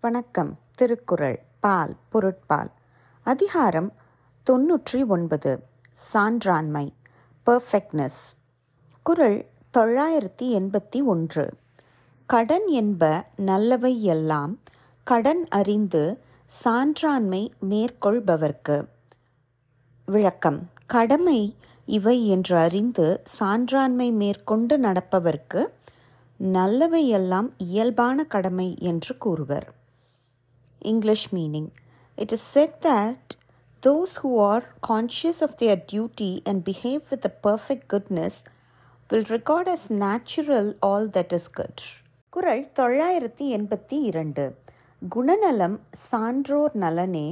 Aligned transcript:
வணக்கம். 0.00 0.58
திருக்குறள். 0.74 1.42
பால் 1.60 1.96
பொருட்பால். 2.08 2.70
அதிகாரம் 3.22 3.92
தொன்னூற்றி 4.50 5.06
ஒன்பது. 5.06 5.62
சான்றாண்மை. 6.12 6.92
பெர்ஃபெக்ட்னஸ் 7.46 8.36
குறள் 9.02 9.46
தொள்ளாயிரத்தி 9.78 10.40
எண்பத்தி 10.42 11.04
ஒன்று. 11.04 11.52
கடன் 12.26 12.66
என்ப 12.66 13.24
நல்லவை 13.36 14.04
எல்லாம் 14.04 14.58
கடன் 15.04 15.48
அறிந்து 15.48 16.18
சான்றாண்மை 16.64 17.50
மேற்கொள்பவர்க்கு. 17.70 18.86
விளக்கம். 20.06 20.70
கடமை 20.86 21.56
இவை 21.84 22.28
என்று 22.28 22.56
அறிந்து 22.56 23.22
சான்றாண்மை 23.40 24.12
மேற்கொண்டு 24.12 24.78
நடப்பவர்க்கு 24.78 25.66
நல்லவையெல்லாம் 26.42 27.50
இயல்பான 27.56 28.24
கடமை 28.24 28.76
என்று 28.78 29.18
கூறுவர். 29.18 29.77
English 30.82 31.32
meaning 31.32 31.68
It 32.18 32.32
is 32.32 32.42
said 32.54 32.72
that 32.82 33.36
those 33.82 34.16
who 34.16 34.38
are 34.38 34.64
conscious 34.82 35.40
of 35.40 35.56
their 35.56 35.76
duty 35.76 36.42
and 36.44 36.64
behave 36.64 37.02
with 37.10 37.24
a 37.24 37.34
perfect 37.42 37.86
goodness 37.88 38.44
will 39.10 39.24
regard 39.28 39.68
as 39.68 39.88
natural 39.90 40.74
all 40.82 41.06
that 41.08 41.32
is 41.32 41.46
good. 41.48 41.76
குரல் 42.32 42.64
தொள்ளாயிரத்தி 42.74 43.44
எண்பத்தி 43.56 43.96
இரண்டு 44.02 44.44
குணநலம் 45.02 45.76
சான்றோர் 46.10 46.74
நலனே 46.74 47.28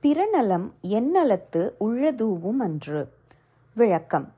பிறநலம் 0.00 0.66
எந்நலத்து 0.90 1.62
உள்ளதூவும் 1.80 2.60
அன்று 2.60 3.02
விளக்கம் 3.76 4.28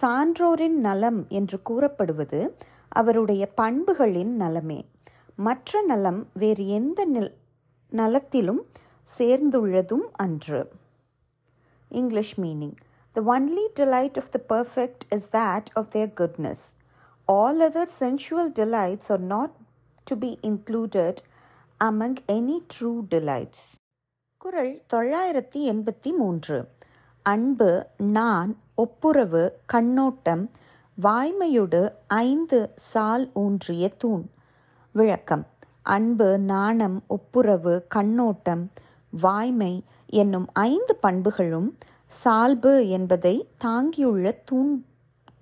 சான்றோரின் 0.00 0.78
நலம் 0.80 1.20
என்று 1.28 1.62
கூறப்படுவது 1.62 2.40
அவருடைய 2.88 3.48
பண்புகளின் 3.56 4.34
நலமே 4.40 4.80
மற்ற 5.36 5.82
நலம் 5.82 6.26
வேறு 6.34 6.66
எந்த 6.66 7.06
நில் 7.06 7.32
நலத்திலும் 7.92 8.62
சேர்ந்துள்ளதும் 9.06 10.06
அன்று 10.16 10.60
English 11.90 12.34
meaning 12.38 12.76
the 13.16 13.22
only 13.28 13.64
delight 13.76 14.18
of 14.18 14.30
the 14.30 14.40
perfect 14.48 15.04
is 15.14 15.28
that 15.30 15.68
of 15.74 15.88
their 15.88 16.12
goodness 16.20 16.64
all 17.28 17.60
other 17.60 17.92
sensual 17.98 18.52
delights 18.52 19.10
are 19.12 19.24
not 19.26 19.54
to 20.06 20.16
be 20.16 20.32
included 20.42 21.20
among 21.80 22.18
any 22.28 22.58
true 22.74 22.92
delights 23.10 23.66
Kural 24.40 24.72
தொள்ளாயிரத்தி 24.94 25.60
எண்பத்தி 25.68 26.10
மூன்று 26.12 26.58
அன்பு 27.26 27.70
நான் 28.12 28.50
ஒப்புரவு 28.74 29.42
கண்ணோட்டம் 29.72 30.44
வாய்மையோடு 30.98 31.80
ஐந்து 32.20 32.58
சால் 32.84 33.26
ஊன்றிய 33.34 33.88
தூண் 33.96 34.24
விளக்கம் 34.94 35.44
அன்பு 35.88 36.28
நாணம் 36.38 36.98
ஒப்புரவு 37.06 37.74
கண்ணோட்டம் 37.94 38.64
வாய்மை 39.10 39.72
என்னும் 40.06 40.48
ஐந்து 40.52 40.94
பண்புகளும் 40.96 41.70
சால்பு 42.24 42.74
என்பதை 42.88 43.36
தாங்கியுள்ள 43.58 44.32
தூண் 44.44 44.74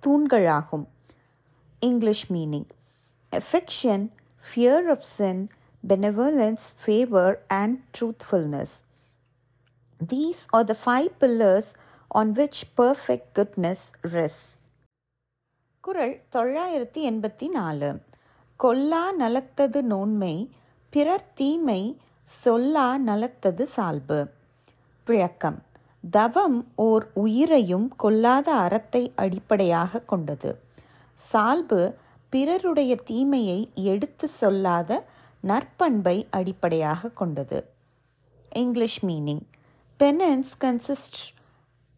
தூண்களாகும் 0.05 0.87
English 1.79 2.31
meaning 2.31 2.69
affection 3.31 4.05
fear 4.45 4.87
of 4.89 5.07
sin 5.17 5.41
benevolence, 5.83 6.63
favour 6.83 7.35
and 7.47 7.79
truthfulness 7.97 8.75
these 10.13 10.41
are 10.49 10.65
the 10.65 10.75
five 10.85 11.09
pillars 11.19 11.69
on 12.07 12.31
which 12.31 12.61
perfect 12.77 13.29
goodness 13.35 13.85
rests 14.03 14.41
Kural 15.83 16.15
தொள்ளாயிரத்தி 16.31 17.01
எண்பத்தி 17.03 17.49
நாலு 17.49 17.89
கொல்லா 18.57 19.11
நலத்தது 19.11 19.83
நோன்மை 19.83 20.49
பிறர் 20.89 21.33
தீமை 21.33 21.97
சொல்லா 22.45 22.97
நலத்தது 22.97 23.67
சால்பு. 23.67 24.29
விளக்கம். 25.05 25.63
தவம் 26.11 26.67
ஓர் 26.75 27.11
உயிரையும் 27.13 27.95
கொல்லாத 28.03 28.51
அறத்தை 28.51 29.11
அடிப்படையாக 29.15 29.99
கொண்டது. 29.99 30.59
சால்பு 31.15 31.93
பிறருடைய 32.29 32.95
தீமையை 32.95 33.69
எடுத்து 33.73 34.27
சொல்லாத 34.27 35.05
நற்பண்பை 35.39 36.27
அடிப்படையாக 36.29 37.09
கொண்டது. 37.09 37.69
English 38.49 39.05
meaning 39.05 39.41
penance 39.99 40.49
consists 40.59 41.21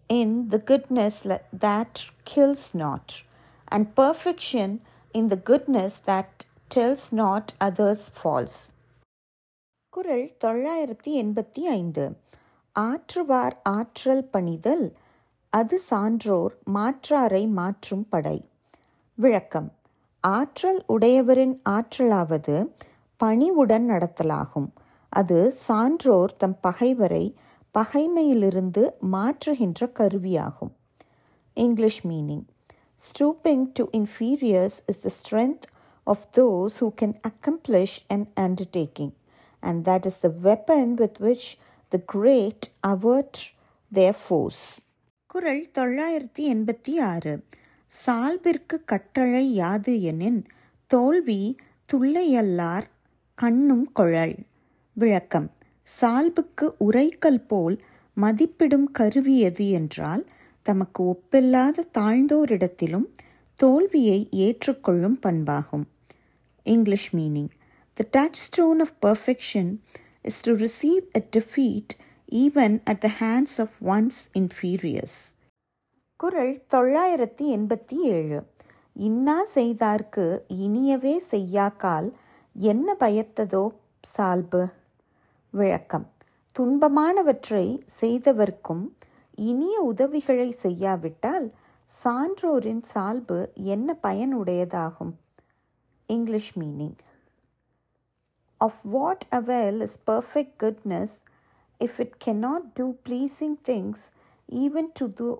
in 0.09 0.51
the 0.51 0.59
goodness 0.63 1.39
that 1.59 1.93
kills 2.35 2.63
not, 2.73 3.07
and 3.65 3.99
perfection 3.99 4.81
in 5.13 5.29
the 5.29 5.37
goodness 5.45 5.89
that 6.05 6.25
tells 6.75 7.07
not 7.09 7.53
others 7.59 8.07
faults 8.23 8.69
Kural 9.89 10.37
தொள்ளாயிரத்தி 10.43 11.07
எண்பத்தி 11.07 11.59
ஐந்து. 11.59 12.17
ஆற்றுவார் 12.79 13.53
ஆற்றல் 13.63 14.23
பணிதல் 14.23 14.95
அது 15.49 15.79
சான்றோர் 15.79 16.57
மாற்றாரை 16.73 17.49
மாற்றும் 17.49 18.09
படை. 18.09 18.49
விளக்கம். 19.13 19.73
ஆற்றல் 20.19 20.83
உடையவரின் 20.87 21.61
ஆற்றலாவது 21.69 22.73
பணிவுடன் 23.17 23.89
நடத்தலாகும். 23.89 24.69
அது 25.09 25.51
சான்றோர் 25.51 26.35
தம் 26.35 26.59
பகைவரை 26.59 27.35
பகைமையிலிருந்து 27.73 28.91
மாற்றுகின்ற 29.11 29.91
கருவியாகும். 29.93 30.73
English 31.53 32.07
meaning 32.07 32.45
stooping 32.95 33.67
to 33.73 33.85
inferiors 33.91 34.79
is 34.85 35.01
the 35.01 35.09
strength 35.19 35.61
of 36.09 36.27
those 36.37 36.75
who 36.79 36.87
can 37.01 37.15
accomplish 37.29 37.97
an 38.07 38.23
undertaking 38.39 39.15
and 39.59 39.87
that 39.87 40.05
is 40.05 40.19
the 40.19 40.31
weapon 40.43 40.93
with 40.93 41.17
which 41.19 41.49
the 41.87 41.97
great 42.05 42.65
avert 42.79 43.39
their 43.91 44.19
foes 44.27 44.67
Kural 45.27 45.69
தொள்ளாயிரத்தி 45.77 46.45
எண்பத்தி 46.53 46.93
ஆறு. 46.99 47.33
சால்பிற்கு 47.87 48.77
கட்டளை 48.85 49.53
யாது 49.53 50.01
எனின் 50.01 50.41
தோல்வி 50.87 51.41
துள்ளையல்லார் 51.93 52.87
கண்ணும் 53.35 53.91
குழல். 53.91 54.35
விளக்கம். 54.93 55.49
சால்புக்கு 56.01 56.67
உரைக்கல் 56.77 57.41
போல் 57.47 57.77
மதிப்பிடும் 58.17 58.87
கருவி 58.91 59.35
எது 59.39 59.69
என்றால் 59.69 60.23
தமக்கு 60.61 61.03
ஒப்பில்லாத 61.03 61.77
தாழ்ந்தோரிடத்திலும் 61.97 63.07
தோல்வியை 63.55 64.27
ஏற்றுக்கொள்ளும் 64.31 65.19
பண்பாகும். 65.25 65.85
English 66.63 67.15
meaning 67.15 67.49
The 67.97 68.21
touchstone 68.33 68.79
of 68.79 68.93
is 69.01 69.75
is 70.21 70.41
to 70.41 70.53
receive 70.53 71.03
defeat 71.35 71.85
even 72.31 72.49
even 72.53 72.79
at 72.83 72.99
the 72.99 73.09
hands 73.19 73.57
of 73.57 73.71
one's 73.83 75.37
Kural 76.15 76.63
தொள்ளாயிரத்தி 76.69 77.41
எண்பத்தி 77.41 77.95
ஏழு. 77.95 78.43
இன்னா 78.93 79.45
செய்தார்க்கு 79.55 80.41
இனியவே 80.47 81.19
செய்யாக்கால் 81.31 82.11
என்ன 82.53 82.95
பயத்ததோ? 82.99 83.67
சால்பு. 84.01 84.69
விளக்கம். 85.49 86.11
துன்பமானவற்றை 86.59 87.81
செய்தவர்க்கும் 88.01 88.89
இனிய 89.35 89.81
உதவிகளை 89.81 90.51
செய்யாவிட்டால் 90.51 91.51
சான்றோரின் 92.03 92.81
சால்பு 92.81 93.51
என்ன 93.53 93.97
பயனுடையதாகும்? 94.03 95.11
English 96.09 96.57
meaning 96.59 96.95
Of 98.59 98.73
what 98.93 99.17
avail 99.31 99.81
is 99.81 99.99
perfect 100.11 100.53
goodness 100.59 101.15
if 101.79 102.01
it 102.01 102.29
cannot 102.29 102.59
do 102.79 102.95
pleasing 103.09 103.55
things 103.67 103.95
even 104.51 104.91
to 104.93 105.07
the, 105.19 105.35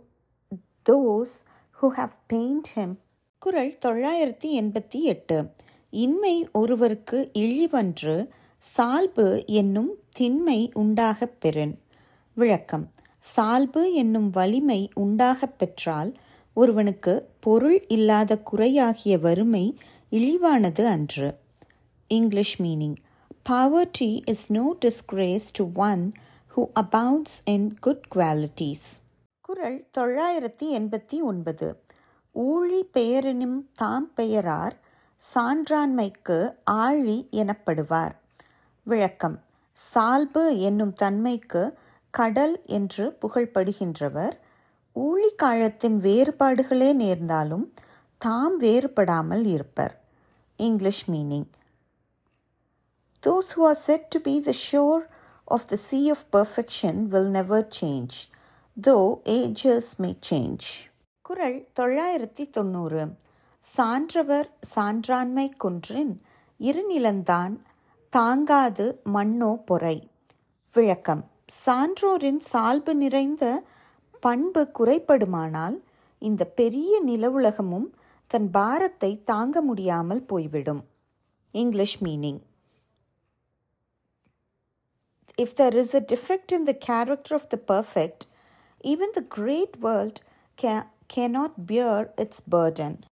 those 0.90 1.44
who 1.82 1.90
have 1.96 2.12
pained 2.34 2.68
him? 2.76 2.96
குரல் 3.40 3.78
தொள்ளாயிரத்தி 3.86 4.46
எண்பத்தி 4.46 5.02
எட்டு. 5.02 5.52
இன்மை 5.90 6.50
ஒருவருக்கு 6.52 7.32
இழிவன்று 7.34 8.28
சால்பு 8.58 9.44
என்னும் 9.46 9.96
திண்மை 10.12 10.72
உண்டாகப் 10.74 11.42
பெறன் 11.42 11.82
விளக்கம். 12.34 12.92
சால்பு 13.20 13.94
என்னும் 13.94 14.30
வலிமை 14.30 14.90
உண்டாகப் 14.94 15.60
பெற்றால் 15.60 16.18
ஒருவனுக்கு 16.54 17.30
பொருள் 17.40 17.88
இல்லாத 17.88 18.38
குறையாகிய 18.38 19.18
வறுமை 19.18 19.78
இழிவானது 20.12 20.86
அன்று. 20.86 21.38
English 22.08 22.62
meaning 22.62 22.96
poverty 23.50 24.22
is 24.26 24.52
no 24.52 24.76
disgrace 24.86 25.48
to 25.54 25.66
one 25.76 26.12
who 26.56 26.66
abounds 26.74 27.38
in 27.46 27.80
good 27.80 28.06
qualities 28.16 28.88
Kural 29.42 29.86
தொள்ளாயிரத்தி 29.98 30.66
எண்பத்தி 30.66 31.22
ஒன்பது. 31.22 31.84
ஊழி 32.32 32.90
பெயரெனும் 32.94 33.60
தாம் 33.76 34.14
பெயரார் 34.14 34.76
சான்றாண்மைக்கு 35.36 36.54
ஆழி 36.64 37.28
எனப்படுவார். 37.32 38.16
விளக்கம் 38.84 39.44
சால்பு 39.74 40.60
என்னும் 40.60 40.94
தன்மைக்கு 40.94 41.74
கடல் 42.10 42.62
என்று 42.66 43.18
புகழ்படுகின்றவர் 43.22 44.36
ஊழிக்காலத்தின் 45.00 45.98
வேறுபாடுகளே 46.08 46.94
நேர்ந்தாலும் 46.94 47.66
தாம் 48.18 48.62
வேறுபடாமல் 48.62 49.46
இருப்பர். 49.46 49.94
English 50.60 51.04
meaning 51.12 51.50
those 53.24 53.50
who 53.56 53.62
are 53.70 53.82
set 53.86 54.08
to 54.08 54.20
be 54.20 54.34
the 54.42 54.54
shore 54.66 55.04
of 55.46 55.68
the 55.68 55.76
sea 55.76 56.00
of 56.10 56.26
perfection 56.34 57.02
will 57.04 57.30
never 57.30 57.68
change 57.82 58.18
though 58.88 58.98
ages 59.38 59.92
may 59.98 60.12
change 60.30 60.68
Kural 61.22 61.68
தொள்ளாயிரத்தி 61.80 62.50
தொண்ணூறு. 62.50 63.02
சான்றவர் 63.60 64.48
சான்றாண்மை 64.76 65.48
குன்றின் 65.64 66.14
இருநிலந்தான் 66.60 67.56
தாங்காது 68.10 68.86
மண்ணோ 69.14 69.52
பொறை. 69.66 69.98
விளக்கம். 70.74 71.24
சான்றோரின் 71.66 72.40
சால்பு 72.52 72.94
நிறைந்த 72.96 73.64
பண்பு 74.21 74.71
குறைப்படுமானால் 74.79 75.83
இந்த 76.19 76.45
பெரிய 76.45 77.03
நிலவுலகமும் 77.07 77.89
தன் 78.27 78.51
பாரத்தை 78.51 79.23
தாங்க 79.25 79.61
முடியாமல் 79.61 80.23
போய்விடும் 80.23 80.85
English 81.51 82.05
meaning 82.05 82.41
If 85.39 85.57
there 85.57 85.77
is 85.77 85.95
a 85.95 86.01
defect 86.01 86.53
in 86.53 86.65
the 86.65 86.75
character 86.75 87.35
of 87.35 87.49
the 87.49 87.57
perfect, 87.57 88.27
even 88.85 89.11
the 89.15 89.23
great 89.23 89.81
world 89.81 90.21
ca- 90.59 90.87
cannot 91.09 91.67
bear 91.67 92.13
its 92.17 92.41
burden. 92.41 93.05